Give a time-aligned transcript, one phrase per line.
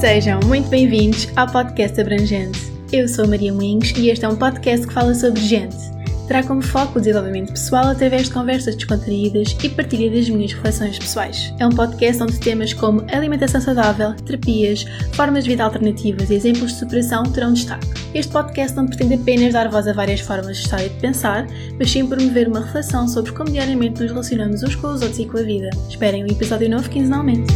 [0.00, 2.72] Sejam muito bem-vindos ao podcast Abrangente.
[2.92, 5.76] Eu sou Maria Moinhos e este é um podcast que fala sobre gente.
[6.28, 11.00] Terá como foco o desenvolvimento pessoal através de conversas descontraídas e partilha das minhas reflexões
[11.00, 11.52] pessoais.
[11.58, 14.84] É um podcast onde temas como alimentação saudável, terapias,
[15.14, 17.88] formas de vida alternativas e exemplos de superação terão destaque.
[18.14, 21.44] Este podcast não pretende apenas dar voz a várias formas de estar e de pensar,
[21.76, 25.26] mas sim promover uma reflexão sobre como diariamente nos relacionamos uns com os outros e
[25.26, 25.70] com a vida.
[25.88, 27.52] Esperem um episódio novo quinzenalmente.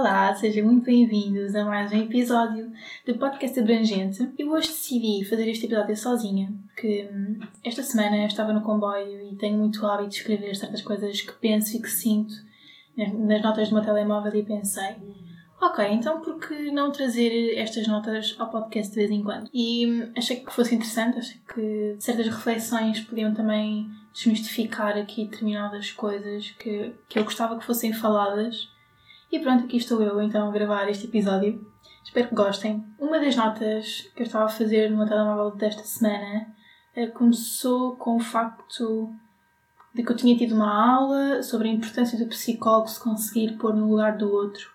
[0.00, 2.72] Olá, sejam muito bem-vindos a mais um episódio
[3.06, 4.32] do podcast Abrangente.
[4.38, 9.36] Eu hoje decidi fazer este episódio sozinha, porque hum, esta semana estava no comboio e
[9.36, 12.32] tenho muito hábito de escrever certas coisas que penso e que sinto
[12.96, 14.96] nas notas do meu telemóvel e pensei,
[15.60, 19.50] ok, então por que não trazer estas notas ao podcast de vez em quando?
[19.52, 25.90] E hum, achei que fosse interessante, achei que certas reflexões podiam também desmistificar aqui determinadas
[25.90, 28.66] coisas que, que eu gostava que fossem faladas
[29.30, 31.64] e pronto, aqui estou eu então a gravar este episódio.
[32.04, 32.84] Espero que gostem.
[32.98, 36.48] Uma das notas que eu estava a fazer no meu telemóvel desta semana
[36.96, 39.12] eh, começou com o facto
[39.94, 43.74] de que eu tinha tido uma aula sobre a importância do psicólogo se conseguir pôr
[43.74, 44.72] no lugar do outro,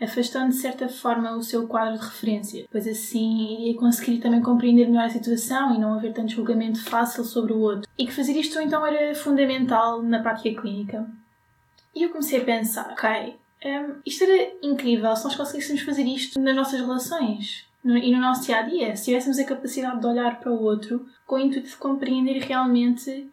[0.00, 4.86] afastando de certa forma o seu quadro de referência, pois assim iria conseguir também compreender
[4.86, 7.88] melhor a situação e não haver tanto julgamento fácil sobre o outro.
[7.96, 11.06] E que fazer isto então era fundamental na prática clínica.
[11.94, 16.38] E eu comecei a pensar, ok, um, isto era incrível se nós conseguíssemos fazer isto
[16.38, 18.96] nas nossas relações no, e no nosso dia a dia.
[18.96, 23.30] Se tivéssemos a capacidade de olhar para o outro com o intuito de compreender realmente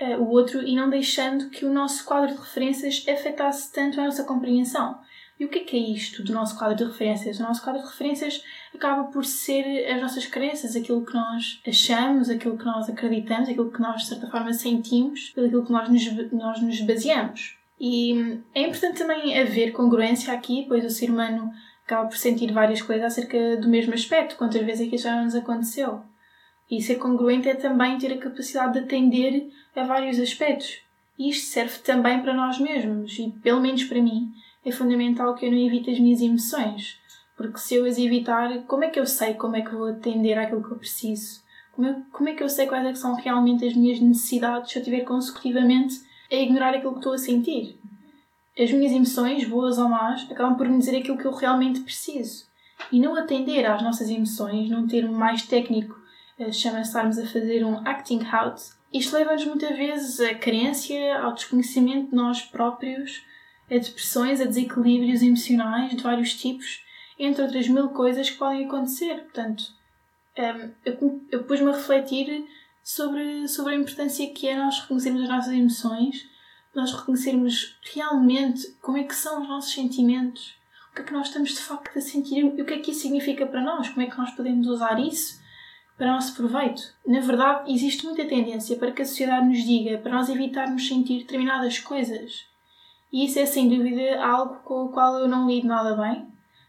[0.00, 4.04] uh, o outro e não deixando que o nosso quadro de referências afetasse tanto a
[4.04, 4.98] nossa compreensão.
[5.38, 7.40] E o que é, que é isto do nosso quadro de referências?
[7.40, 12.28] O nosso quadro de referências acaba por ser as nossas crenças, aquilo que nós achamos,
[12.28, 16.32] aquilo que nós acreditamos, aquilo que nós, de certa forma, sentimos, aquilo que nós nos,
[16.32, 17.59] nós nos baseamos.
[17.80, 21.50] E é importante também haver congruência aqui, pois o ser humano
[21.86, 25.22] acaba por sentir várias coisas acerca do mesmo aspecto, quantas vezes é que isso já
[25.22, 26.02] nos aconteceu.
[26.70, 30.82] E ser congruente é também ter a capacidade de atender a vários aspectos.
[31.18, 34.30] E isto serve também para nós mesmos, e pelo menos para mim,
[34.64, 37.00] é fundamental que eu não evite as minhas emoções.
[37.36, 40.38] Porque se eu as evitar, como é que eu sei como é que vou atender
[40.38, 41.42] àquilo que eu preciso?
[41.72, 44.82] Como, como é que eu sei quais é são realmente as minhas necessidades se eu
[44.82, 47.78] estiver consecutivamente a ignorar aquilo que estou a sentir.
[48.58, 52.46] As minhas emoções, boas ou más, acabam por me dizer aquilo que eu realmente preciso.
[52.90, 55.98] E não atender às nossas emoções, num termo mais técnico,
[56.38, 58.60] eh, chama-se estarmos a fazer um acting out.
[58.92, 63.22] Isto leva-nos muitas vezes à carência, ao desconhecimento de nós próprios,
[63.70, 66.84] a depressões, a desequilíbrios emocionais de vários tipos,
[67.18, 69.22] entre outras mil coisas que podem acontecer.
[69.22, 69.64] Portanto,
[70.36, 70.70] ehm,
[71.30, 72.46] eu pus-me a refletir
[72.82, 76.28] sobre, sobre a importância que é nós reconhecermos as nossas emoções,
[76.74, 80.54] nós reconhecermos realmente como é que são os nossos sentimentos,
[80.90, 82.90] o que é que nós estamos de facto a sentir e o que é que
[82.90, 85.40] isso significa para nós, como é que nós podemos usar isso
[86.00, 86.82] para nosso proveito.
[87.06, 91.18] Na verdade, existe muita tendência para que a sociedade nos diga para nós evitarmos sentir
[91.18, 92.46] determinadas coisas.
[93.12, 96.26] E isso é sem dúvida algo com o qual eu não lido nada bem.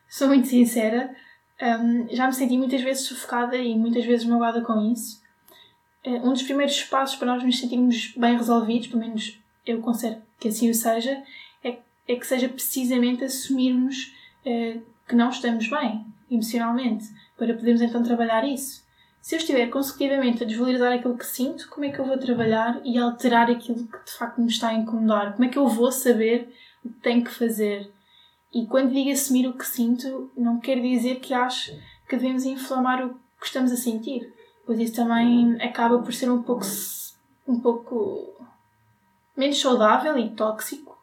[0.09, 1.15] Sou muito sincera.
[1.61, 5.20] Um, já me senti muitas vezes sufocada e muitas vezes magoada com isso.
[6.03, 10.21] Eh, um dos primeiros passos para nós nos sentirmos bem resolvidos, pelo menos eu considero
[10.39, 11.21] que assim o seja,
[11.63, 14.13] é, é que seja precisamente assumirmos
[14.45, 17.05] é, que não estamos bem emocionalmente,
[17.37, 18.83] para podermos então trabalhar isso.
[19.21, 22.81] Se eu estiver consecutivamente a desvalorizar aquilo que sinto, como é que eu vou trabalhar
[22.83, 25.33] e alterar aquilo que de facto me está a incomodar?
[25.33, 26.51] Como é que eu vou saber
[26.83, 27.91] o que tenho que fazer?
[28.51, 31.71] E quando digo assumir o que sinto, não quer dizer que acho
[32.09, 34.33] que devemos inflamar o que estamos a sentir
[34.65, 36.65] pois isso também acaba por ser um pouco,
[37.47, 38.33] um pouco
[39.35, 40.97] menos saudável e tóxico.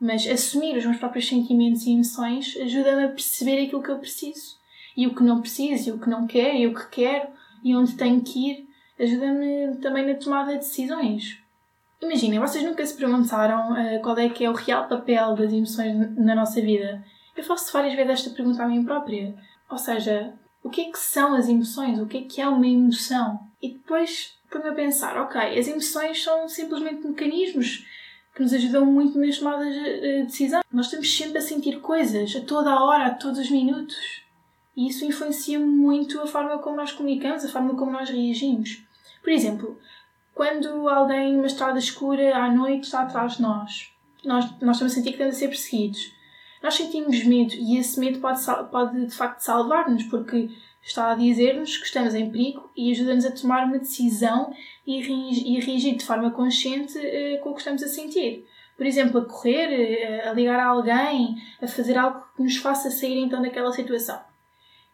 [0.00, 4.56] Mas assumir os meus próprios sentimentos e emoções ajuda-me a perceber aquilo que eu preciso
[4.96, 7.28] e o que não preciso, e o que não quero, e o que quero,
[7.62, 8.66] e onde tenho que ir.
[8.98, 11.38] Ajuda-me também na tomada de decisões.
[12.00, 16.16] Imaginem, vocês nunca se perguntaram uh, qual é que é o real papel das emoções
[16.16, 17.04] na nossa vida?
[17.36, 19.34] Eu faço várias vezes esta pergunta a mim própria.
[19.70, 20.32] Ou seja,
[20.66, 23.38] o que é que são as emoções, o que é que é uma emoção.
[23.62, 27.86] E depois põe-me a pensar, ok, as emoções são simplesmente mecanismos
[28.34, 30.62] que nos ajudam muito nas tomadas de decisão.
[30.72, 33.96] Nós estamos sempre a sentir coisas, a toda a hora, a todos os minutos.
[34.76, 38.82] E isso influencia muito a forma como nós comunicamos, a forma como nós reagimos.
[39.22, 39.78] Por exemplo,
[40.34, 43.92] quando alguém numa estrada escura à noite está atrás de nós,
[44.24, 46.15] nós, nós estamos a sentir que estamos a ser perseguidos
[46.62, 50.50] nós sentimos medo e esse medo pode, pode de facto salvar-nos, porque
[50.82, 54.52] está a dizer-nos que estamos em perigo e ajuda-nos a tomar uma decisão
[54.86, 55.00] e,
[55.60, 58.46] reagir de forma consciente uh, com o que estamos a sentir.
[58.76, 62.90] Por exemplo, a correr, eh, a ligar a alguém, a fazer algo que nos faça
[62.90, 64.20] sair então daquela situação.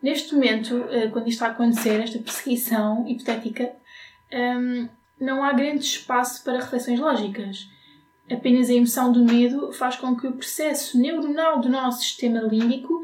[0.00, 3.72] Neste momento, eh, quando isto está a acontecer, esta perseguição hipotética,
[4.30, 4.88] ehm,
[5.20, 7.68] não há grande espaço para reflexões lógicas.
[8.32, 13.02] Apenas a emoção do medo faz com que o processo neuronal do nosso sistema límbico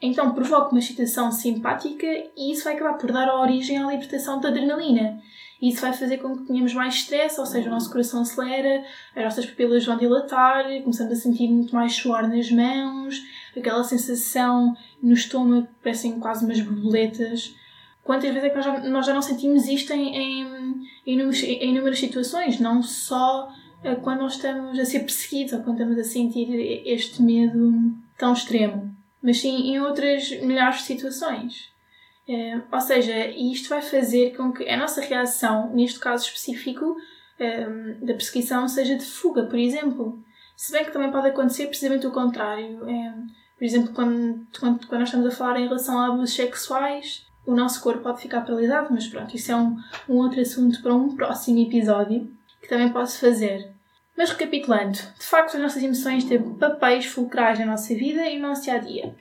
[0.00, 2.06] então provoque uma excitação simpática
[2.36, 5.22] e isso vai acabar por dar origem à libertação da adrenalina.
[5.62, 8.84] Isso vai fazer com que tenhamos mais stress, ou seja, o nosso coração acelera,
[9.14, 13.22] as nossas pupilas vão dilatar, começamos a sentir muito mais suor nas mãos,
[13.56, 17.54] aquela sensação no estômago, parecem quase umas borboletas.
[18.02, 21.42] Quantas vezes é que nós já, nós já não sentimos isto em, em, em, inúmeras,
[21.44, 23.48] em inúmeras situações, não só
[24.02, 26.48] quando nós estamos a ser perseguidos ou quando estamos a sentir
[26.86, 27.72] este medo
[28.16, 31.70] tão extremo, mas sim em outras milhares de situações.
[32.28, 36.96] É, ou seja, isto vai fazer com que a nossa reação, neste caso específico
[37.38, 37.66] é,
[38.00, 40.22] da perseguição, seja de fuga, por exemplo.
[40.56, 42.88] Se bem que também pode acontecer precisamente o contrário.
[42.88, 43.14] É,
[43.58, 47.54] por exemplo, quando, quando, quando nós estamos a falar em relação a abusos sexuais, o
[47.54, 49.76] nosso corpo pode ficar paralisado, mas pronto, isso é um,
[50.08, 52.30] um outro assunto para um próximo episódio
[52.62, 53.70] que também posso fazer.
[54.16, 58.48] Mas recapitulando, de facto as nossas emoções têm papéis fulcrais na nossa vida e no
[58.48, 59.14] nosso dia a dia.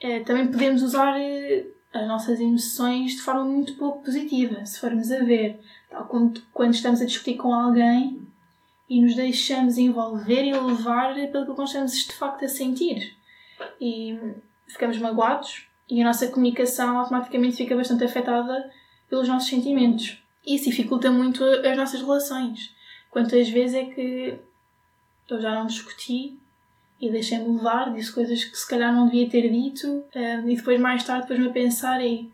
[0.00, 5.12] É, também podemos usar eh, as nossas emoções de forma muito pouco positiva, se formos
[5.12, 5.60] a ver,
[5.90, 8.26] tal como quando estamos a discutir com alguém
[8.88, 13.14] e nos deixamos envolver e levar pelo que nós estamos de facto a sentir.
[13.80, 14.18] E
[14.66, 18.70] ficamos magoados e a nossa comunicação automaticamente fica bastante afetada
[19.08, 20.22] pelos nossos sentimentos.
[20.46, 22.74] Isso dificulta muito as nossas relações.
[23.10, 24.38] Quantas vezes é que
[25.28, 26.38] eu já não discuti
[27.00, 30.78] e deixei-me levar, disse coisas que se calhar não devia ter dito, eh, e depois
[30.78, 32.30] mais tarde depois-me a pensar e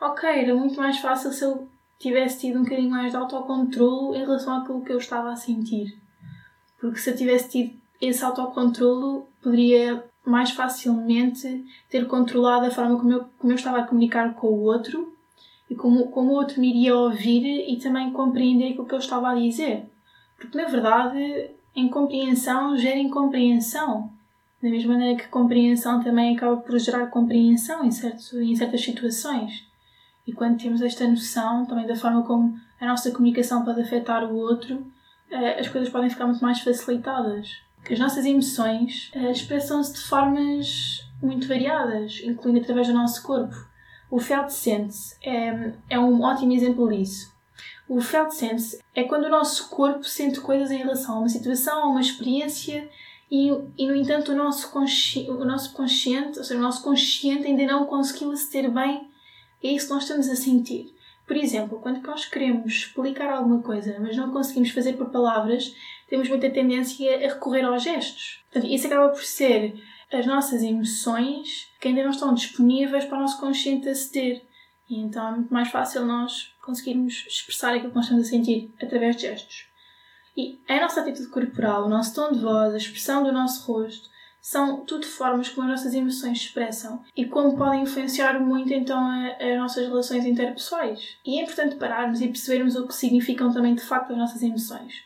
[0.00, 1.68] ok, era muito mais fácil se eu
[1.98, 5.98] tivesse tido um bocadinho mais de autocontrolo em relação àquilo que eu estava a sentir.
[6.80, 13.12] Porque se eu tivesse tido esse autocontrolo, poderia mais facilmente ter controlado a forma como
[13.12, 15.13] eu, como eu estava a comunicar com o outro
[15.74, 19.34] como, como o outro me iria ouvir e também compreender aquilo que eu estava a
[19.34, 19.84] dizer.
[20.36, 24.10] Porque na verdade, incompreensão gera incompreensão.
[24.62, 29.66] Da mesma maneira que compreensão também acaba por gerar compreensão em, certo, em certas situações.
[30.26, 34.36] E quando temos esta noção também da forma como a nossa comunicação pode afetar o
[34.36, 34.86] outro,
[35.30, 37.50] eh, as coisas podem ficar muito mais facilitadas.
[37.90, 43.54] As nossas emoções eh, expressam-se de formas muito variadas, incluindo através do nosso corpo.
[44.14, 47.34] O felt sense é, é um ótimo exemplo disso.
[47.88, 51.82] O felt sense é quando o nosso corpo sente coisas em relação a uma situação,
[51.82, 52.88] a uma experiência
[53.28, 57.44] e, e no entanto, o nosso, consci, o nosso consciente, ou seja, o nosso consciente
[57.44, 59.10] ainda não conseguiu aceder bem
[59.64, 60.94] a isso que nós estamos a sentir.
[61.26, 65.74] Por exemplo, quando nós queremos explicar alguma coisa, mas não conseguimos fazer por palavras,
[66.08, 68.44] temos muita tendência a recorrer aos gestos.
[68.44, 69.74] Portanto, isso acaba por ser
[70.16, 74.44] as nossas emoções que ainda não estão disponíveis para o nosso consciente aceder.
[74.88, 78.72] E então é muito mais fácil nós conseguirmos expressar aquilo que nós estamos a sentir
[78.80, 79.66] através de gestos.
[80.36, 84.08] E a nossa atitude corporal, o nosso tom de voz, a expressão do nosso rosto,
[84.40, 89.08] são tudo formas como as nossas emoções se expressam e como podem influenciar muito então
[89.40, 91.16] as nossas relações interpessoais.
[91.24, 95.02] E é importante pararmos e percebermos o que significam também de facto as nossas emoções.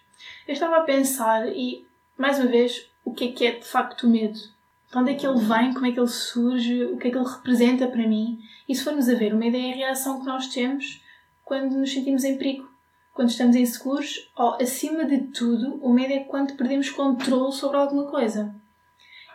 [0.46, 4.08] Eu estava a pensar e, mais uma vez, o que é que é de facto
[4.08, 4.40] o medo?
[4.90, 5.74] De onde é que ele vem?
[5.74, 6.84] Como é que ele surge?
[6.84, 8.38] O que é que ele representa para mim?
[8.68, 11.02] E se formos a ver, o medo é a reação que nós temos
[11.44, 12.70] quando nos sentimos em perigo,
[13.14, 18.04] quando estamos inseguros, ou acima de tudo, o medo é quando perdemos controle sobre alguma
[18.04, 18.54] coisa.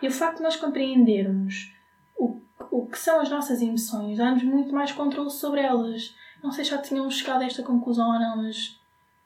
[0.02, 1.74] E o facto de nós compreendermos
[2.16, 6.16] o, o que são as nossas emoções dá-nos muito mais controle sobre elas.
[6.44, 8.80] Não sei se já tinham chegado a esta conclusão ou não, mas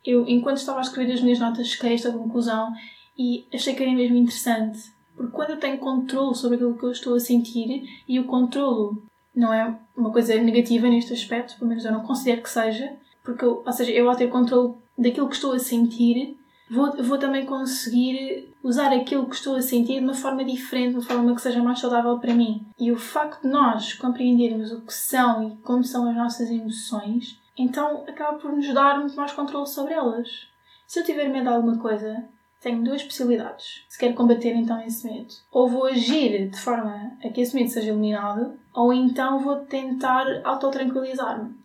[0.05, 2.73] eu, enquanto estava a escrever as minhas notas, cheguei a esta conclusão
[3.17, 4.96] e achei que era mesmo interessante.
[5.17, 9.01] Porque quando eu tenho controle sobre aquilo que eu estou a sentir, e o controlo
[9.35, 13.43] não é uma coisa negativa neste aspecto, pelo menos eu não considero que seja, porque,
[13.43, 16.37] eu, ou seja, eu ao ter controle daquilo que estou a sentir,
[16.69, 20.95] vou, vou também conseguir usar aquilo que estou a sentir de uma forma diferente, de
[20.97, 22.65] uma forma que seja mais saudável para mim.
[22.79, 27.39] E o facto de nós compreendermos o que são e como são as nossas emoções,
[27.57, 30.47] então acaba por nos dar muito mais controle sobre elas.
[30.85, 32.23] Se eu tiver medo de alguma coisa,
[32.61, 35.33] tenho duas possibilidades se quero combater então esse medo.
[35.51, 40.25] Ou vou agir de forma a que esse medo seja eliminado, ou então vou tentar
[40.43, 41.55] autotranquilizar-me.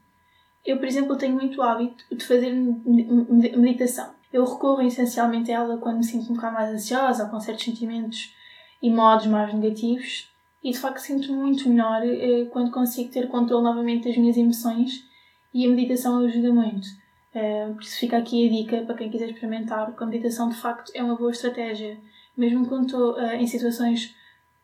[0.65, 4.11] Eu, por exemplo, tenho muito hábito de fazer meditação.
[4.33, 7.65] Eu recorro essencialmente a ela quando me sinto um bocado mais ansiosa ou com certos
[7.65, 8.35] sentimentos
[8.81, 10.31] e modos mais negativos.
[10.63, 15.05] E de facto sinto muito melhor eh, quando consigo ter controle novamente das minhas emoções
[15.53, 16.87] e a meditação ajuda muito.
[17.35, 20.93] Uh, por isso fica aqui a dica para quem quiser experimentar, a meditação de facto
[20.95, 21.99] é uma boa estratégia.
[22.37, 24.15] Mesmo quando estou uh, em situações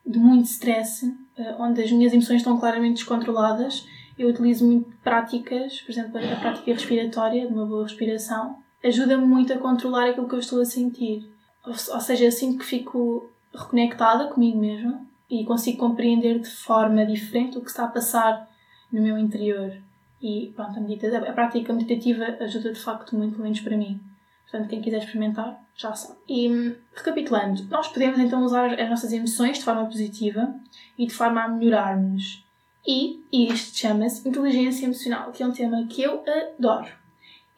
[0.04, 3.86] de muito stress, uh, onde as minhas emoções estão claramente descontroladas,
[4.18, 9.52] eu utilizo muito práticas, por exemplo, a prática respiratória, de uma boa respiração, ajuda-me muito
[9.52, 11.30] a controlar aquilo que eu estou a sentir.
[11.64, 17.06] Ou, ou seja, eu sinto que fico reconectada comigo mesma e consigo compreender de forma
[17.06, 18.48] diferente o que está a passar
[18.92, 19.72] no meu interior.
[20.20, 24.00] E pronto, a, medita a prática meditativa ajuda de facto muito, pelo menos para mim.
[24.42, 26.18] Portanto, quem quiser experimentar, já sabe.
[26.28, 30.54] E recapitulando, nós podemos então usar as nossas emoções de forma positiva
[30.96, 32.44] e de forma a melhorarmos.
[32.86, 36.24] E isto chama-se inteligência emocional, que é um tema que eu
[36.58, 36.88] adoro.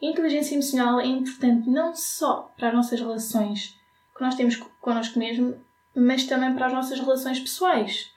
[0.01, 3.79] A inteligência emocional é importante não só para as nossas relações
[4.15, 5.55] que nós temos connosco mesmo,
[5.95, 8.11] mas também para as nossas relações pessoais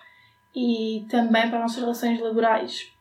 [0.54, 2.93] e também para as nossas relações laborais.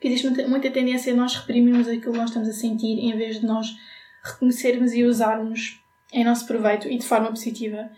[0.00, 3.38] Porque existe muita, tendência a nós reprimirmos aquilo que nós estamos a sentir em vez
[3.38, 3.76] de nós
[4.24, 5.78] reconhecermos e usarmos
[6.10, 7.90] em nosso proveito e de forma positiva,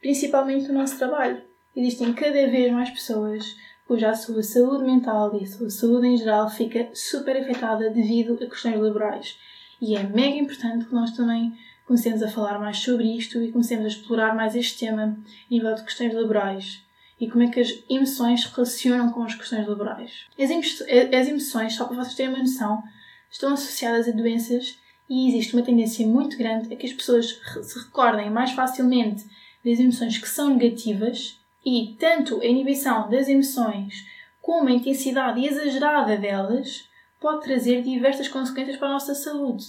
[0.00, 1.42] principalmente no nosso trabalho.
[1.74, 3.56] Existem cada vez mais pessoas
[3.88, 8.34] cuja a sua saúde mental e a sua saúde em geral fica super afetada devido
[8.34, 9.36] a questões laborais.
[9.82, 11.52] E é mega importante que nós também
[11.84, 15.74] comecemos a falar mais sobre isto e comecemos a explorar mais este tema a nível
[15.74, 16.86] de questões laborais
[17.20, 20.26] e como é que as emoções se relacionam com as questões laborais.
[20.38, 22.82] As, as emoções, só para vocês terem uma noção,
[23.30, 27.78] estão associadas a doenças e existe uma tendência muito grande a que as pessoas se
[27.78, 29.24] recordem mais facilmente
[29.64, 34.06] das emoções que são negativas e tanto a inibição das emoções
[34.40, 36.88] como a intensidade exagerada delas
[37.20, 39.66] pode trazer diversas consequências para a nossa saúde.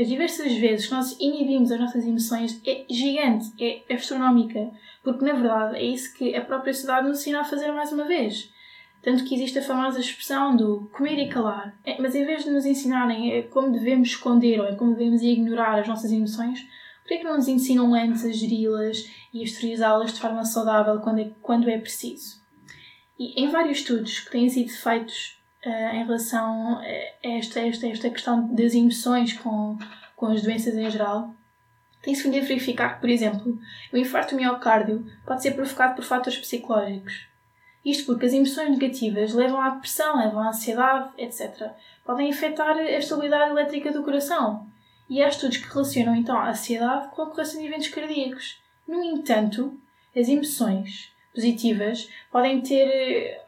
[0.00, 4.70] As diversas vezes que nós inibimos as nossas emoções é gigante, é astronómica,
[5.04, 8.04] porque na verdade é isso que a própria sociedade nos ensina a fazer mais uma
[8.04, 8.50] vez.
[9.02, 11.78] Tanto que existe a famosa expressão do comer e calar.
[11.84, 15.20] É, mas em vez de nos ensinarem é como devemos esconder ou é como devemos
[15.20, 16.66] ignorar as nossas emoções,
[17.02, 21.20] por que não nos ensinam antes a geri-las e a exteriorizá-las de forma saudável quando
[21.20, 22.40] é, quando é preciso?
[23.18, 26.84] E em vários estudos que têm sido feitos uh, em relação a
[27.22, 29.78] esta, esta, esta questão das emoções com,
[30.16, 31.34] com as doenças em geral,
[32.02, 33.58] tem-se vindo a verificar que, por exemplo,
[33.92, 37.28] o infarto miocárdio pode ser provocado por fatores psicológicos.
[37.84, 41.70] Isto porque as emoções negativas levam à depressão, levam à ansiedade, etc.
[42.04, 44.66] Podem afetar a estabilidade elétrica do coração.
[45.08, 48.60] E há estudos que relacionam então a ansiedade com a ocorrência de eventos cardíacos.
[48.86, 49.78] No entanto,
[50.16, 53.40] as emoções positivas podem ter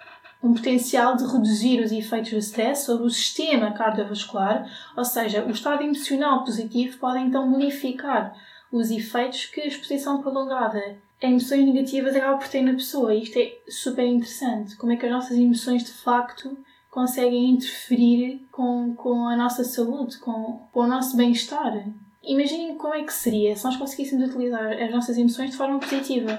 [0.43, 5.51] um potencial de reduzir os efeitos do stress sobre o sistema cardiovascular, ou seja, o
[5.51, 8.35] estado emocional positivo pode então modificar
[8.73, 13.15] os efeitos que a exposição prolongada a emoções negativas acaba por ter na pessoa.
[13.15, 14.75] Isto é super interessante.
[14.77, 16.57] Como é que as nossas emoções de facto
[16.93, 21.89] conseguem interferir com, com a nossa saúde, com, com o nosso bem-estar.
[22.23, 26.39] Imaginem como é que seria se nós conseguíssemos utilizar as nossas emoções de forma positiva.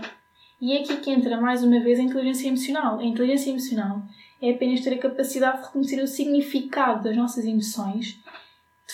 [0.62, 3.00] E é aqui que entra mais uma vez a inteligência emocional.
[3.00, 4.01] A inteligência emocional
[4.41, 8.22] é apenas ter a capacidade de reconhecer o significado das nossas emoções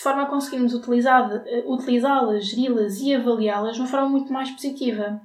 [0.00, 5.20] forma a conseguirmos eh, utilizá-las, geri-las e avaliá-las de uma forma muito mais positiva.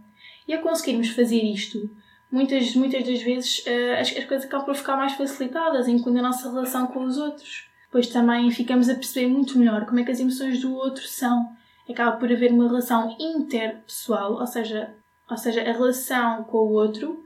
[0.48, 1.89] E a conseguirmos fazer isto,
[2.32, 6.24] muitas, muitas das vezes eh, as, as coisas acabam por ficar mais facilitadas, incluindo a
[6.24, 7.70] nossa relação com os outros.
[7.92, 11.56] Pois também ficamos a perceber muito melhor como é que as emoções do outro são.
[11.89, 14.94] Acaba por haver uma relação interpessoal, ou seja,
[15.29, 17.25] ou seja, a relação com o outro,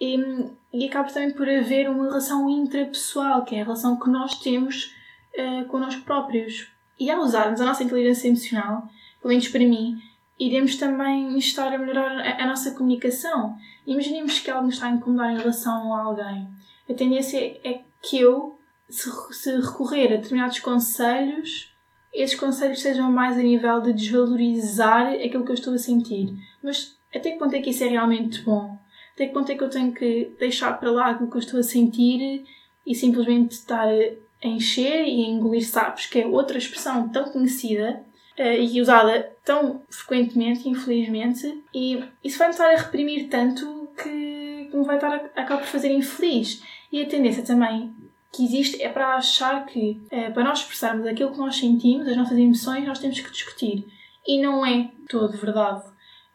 [0.00, 0.16] e,
[0.72, 4.94] e acaba também por haver uma relação intrapessoal, que é a relação que nós temos
[5.38, 6.68] uh, connosco próprios.
[6.98, 8.88] E ao usarmos a nossa inteligência emocional,
[9.20, 10.00] pelo menos para mim,
[10.38, 13.56] iremos também estar a melhorar a, a nossa comunicação.
[13.86, 16.48] Imaginemos que algo nos está a incomodar em relação a alguém.
[16.88, 21.74] A tendência é que eu, se, se recorrer a determinados conselhos,
[22.12, 26.34] esses conselhos sejam mais a nível de desvalorizar aquilo que eu estou a sentir.
[26.62, 28.76] Mas até que ponto é que isso é realmente bom?
[29.14, 31.60] Até que ponto é que eu tenho que deixar para lá aquilo que eu estou
[31.60, 32.44] a sentir
[32.86, 38.02] e simplesmente estar a encher e a engolir sapos, que é outra expressão tão conhecida
[38.38, 44.84] uh, e usada tão frequentemente, infelizmente, e isso vai-me estar a reprimir tanto que, me
[44.84, 46.62] vai estar a, acabar por fazer infeliz.
[46.92, 47.92] E a tendência também
[48.32, 52.16] que existe é para achar que, uh, para nós expressarmos aquilo que nós sentimos, as
[52.16, 53.86] nossas emoções, nós temos que discutir.
[54.26, 55.84] E não é todo verdade.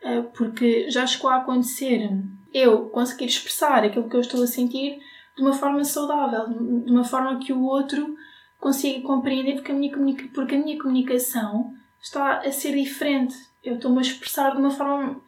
[0.01, 2.09] Eh, porque já chegou a acontecer
[2.53, 4.99] eu conseguir expressar aquilo que eu estou a sentir
[5.35, 6.47] de uma forma saudável,
[6.83, 8.15] de uma forma que o outro
[8.59, 9.91] consiga compreender, porque a minha,
[10.33, 13.35] porque a minha comunicação está a ser diferente.
[13.63, 15.21] Eu estou-me a expressar de uma forma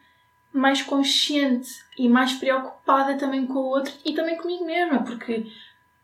[0.52, 5.46] mais consciente e mais preocupada também com o outro e também comigo mesma, porque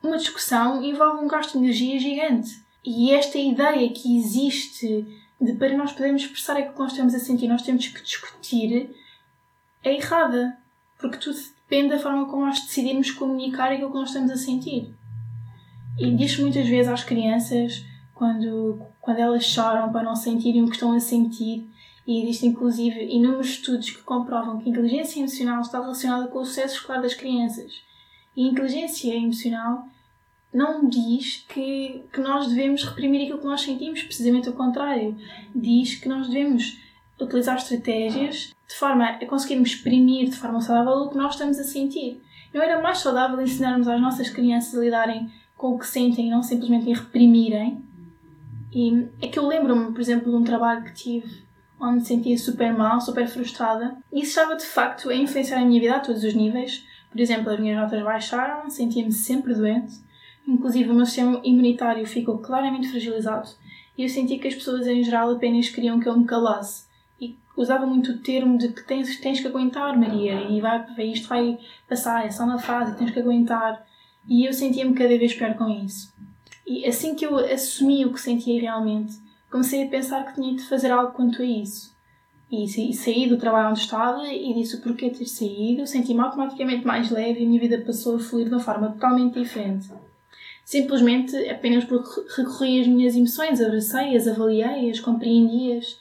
[0.02, 2.64] uma discussão envolve um gasto de energia gigante.
[2.84, 5.06] E esta ideia que existe
[5.40, 8.94] de para nós podermos expressar aquilo que nós estamos a sentir, nós temos que discutir,
[9.82, 10.56] é errada.
[10.98, 14.94] Porque tudo depende da forma como nós decidimos comunicar aquilo que nós estamos a sentir.
[15.98, 20.74] E diz muitas vezes às crianças, quando, quando elas choram para não sentirem o que
[20.74, 21.66] estão a sentir,
[22.06, 26.44] e existem inclusive inúmeros estudos que comprovam que a inteligência emocional está relacionada com o
[26.44, 27.82] sucesso escolar das crianças.
[28.36, 29.86] E a inteligência emocional
[30.52, 35.16] não diz que, que nós devemos reprimir aquilo que nós sentimos, precisamente o contrário.
[35.54, 36.78] Diz que nós devemos
[37.20, 41.64] utilizar estratégias de forma a conseguirmos exprimir de forma saudável o que nós estamos a
[41.64, 42.20] sentir.
[42.52, 46.30] Não era mais saudável ensinarmos às nossas crianças a lidarem com o que sentem e
[46.30, 47.84] não simplesmente reprimirem?
[48.72, 51.44] E é que eu lembro-me, por exemplo, de um trabalho que tive
[51.80, 53.96] onde me sentia super mal, super frustrada.
[54.12, 56.84] E isso estava de facto a influenciar a minha vida a todos os níveis.
[57.10, 59.94] Por exemplo, as minhas notas baixaram, sentia-me sempre doente,
[60.46, 63.48] inclusive o meu sistema imunitário ficou claramente fragilizado
[63.96, 66.84] e eu senti que as pessoas em geral apenas queriam que eu me calasse.
[67.20, 71.28] E usava muito o termo de que tens, tens que aguentar, Maria, e vai, isto
[71.28, 73.86] vai passar, é só uma fase, tens que aguentar.
[74.26, 76.12] E eu sentia-me cada vez pior com isso.
[76.66, 79.14] E assim que eu assumi o que sentia realmente,
[79.50, 81.94] comecei a pensar que tinha de fazer algo quanto a isso.
[82.50, 87.10] E, saí do trabalho onde estava e disse o porquê ter saído, senti-me automaticamente mais
[87.10, 89.88] leve e a minha vida passou a fluir de uma forma totalmente diferente.
[90.70, 96.00] Simplesmente apenas porque recorri às minhas emoções, abracei-as, avaliei-as, compreendi-as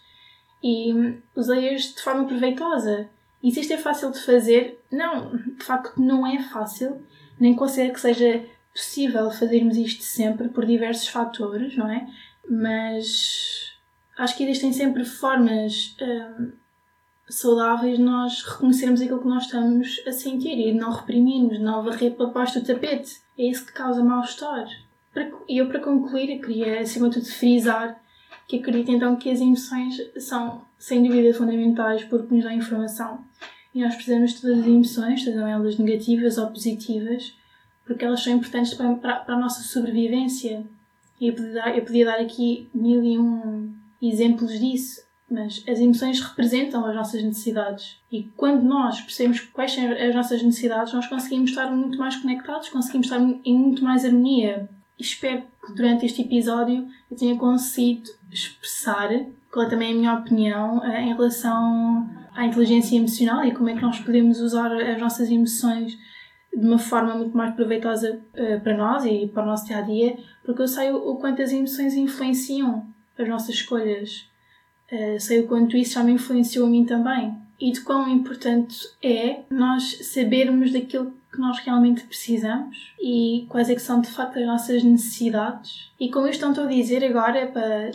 [0.63, 0.93] e
[1.35, 3.09] usei-as de forma proveitosa.
[3.41, 7.01] E se isto é fácil de fazer, não, de facto não é fácil,
[7.39, 12.07] nem considero que seja possível fazermos isto sempre por diversos fatores, não é?
[12.47, 13.73] Mas
[14.19, 16.51] acho que existem sempre formas hum,
[17.29, 22.27] saudáveis nós reconhecermos aquilo que nós estamos a sentir e não reprimirmos, não varrer para
[22.27, 23.21] baixo do tapete.
[23.37, 24.67] É isso que causa mal-estar.
[25.47, 27.99] E eu, para concluir, queria, acima de tudo, frisar
[28.49, 33.23] que acredito então que as emoções são, sem dúvida, fundamentais porque nos dão informação.
[33.73, 37.37] E nós precisamos de todas as emoções, sejam elas negativas ou positivas,
[37.85, 40.65] porque elas são importantes para, para, a nossa sobrevivência.
[41.21, 46.19] E eu podia, eu podia dar aqui mil e um exemplos disso, mas as emoções
[46.19, 47.97] representam as nossas necessidades.
[48.11, 52.69] E quando nós percebemos quais são as nossas necessidades, nós conseguimos estar muito mais conectados,
[52.69, 54.69] conseguimos estar em muito mais harmonia.
[54.97, 59.09] Espero que durante este episódio eu tenha conseguido expressar
[59.51, 63.75] qual é também a minha opinião eh, em relação à inteligência emocional e como é
[63.75, 65.97] que nós podemos usar as nossas emoções
[66.55, 69.81] de uma forma muito mais proveitosa uh, para nós e para o nosso dia a
[69.81, 72.85] dia, porque eu sei o, quanto as emoções influenciam
[73.17, 74.28] as nossas escolhas.
[74.91, 77.33] Uh, sei o quanto isso já me influenciou a mim também.
[77.59, 83.75] E de quão importante é nós sabermos daquilo que nós realmente precisamos e quais é
[83.75, 85.91] que são de facto as nossas necessidades.
[85.99, 87.91] E com isto não estou a dizer agora para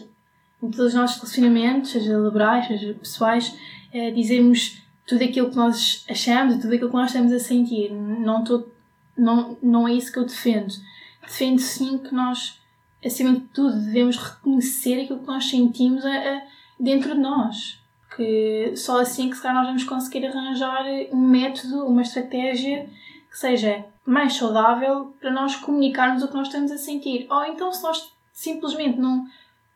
[0.62, 3.54] em todos os nossos relacionamentos, seja laborais, seja pessoais,
[3.92, 7.92] é, dizermos tudo aquilo que nós achamos, tudo aquilo que nós estamos a sentir.
[7.92, 8.66] Não, tô,
[9.16, 10.72] não, não é isso que eu defendo.
[11.22, 12.59] Defendo sim que nós,
[13.04, 16.42] acima de tudo, devemos reconhecer aquilo que nós sentimos a, a,
[16.79, 17.81] dentro de nós.
[18.17, 22.89] Que só assim que se calhar nós vamos conseguir arranjar um método, uma estratégia
[23.31, 27.27] que seja mais saudável para nós comunicarmos o que nós estamos a sentir.
[27.29, 29.27] Ou então se nós simplesmente não,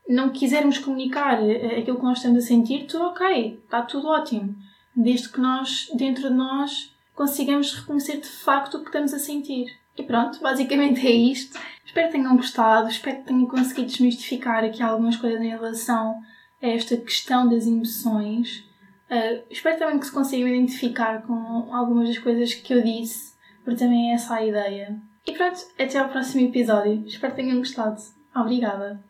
[0.08, 4.54] não quisermos comunicar eh, aquilo que nós estamos a sentir, tudo ok, está tudo ótimo
[4.94, 9.66] desde que nós, dentro de nós, consigamos reconhecer de facto o que estamos a sentir.
[9.96, 11.58] E pronto, basicamente é isto.
[11.84, 16.20] Espero que tenham gostado, espero que tenham conseguido desmistificar aqui algumas coisas em relação
[16.62, 18.64] a esta questão das emoções.
[19.10, 23.78] Uh, espero também que se consigam identificar com algumas das coisas que eu disse, porque
[23.78, 24.98] também é essa a ideia.
[25.26, 27.04] E pronto, até ao próximo episódio.
[27.06, 28.00] Espero que tenham gostado.
[28.34, 29.02] Obrigada!